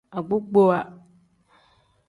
[0.17, 0.79] Agbokpowa.